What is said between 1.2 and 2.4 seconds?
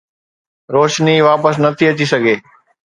واپس نٿي اچي سگهي